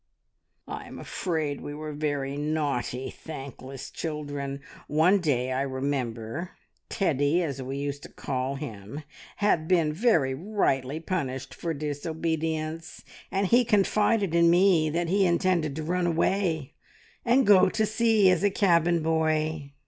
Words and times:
"I 0.67 0.87
am 0.87 0.97
afraid 0.97 1.61
we 1.61 1.75
were 1.75 1.93
very 1.93 2.35
naughty, 2.35 3.11
thankless 3.11 3.91
children. 3.91 4.61
One 4.87 5.19
day, 5.19 5.51
I 5.51 5.61
remember, 5.61 6.57
Teddy, 6.89 7.43
as 7.43 7.61
we 7.61 7.77
used 7.77 8.01
to 8.01 8.09
call 8.09 8.55
him, 8.55 9.03
had 9.35 9.67
been 9.67 9.93
very 9.93 10.33
rightly 10.33 10.99
punished 10.99 11.53
for 11.53 11.71
disobedience, 11.75 13.03
and 13.29 13.45
he 13.45 13.63
confided 13.63 14.33
in 14.33 14.49
me 14.49 14.89
that 14.89 15.07
he 15.09 15.23
intended 15.23 15.75
to 15.75 15.83
run 15.83 16.07
away, 16.07 16.73
and 17.23 17.45
go 17.45 17.69
to 17.69 17.85
sea, 17.85 18.31
as 18.31 18.43
a 18.43 18.49
cabin 18.49 19.03
boy. 19.03 19.71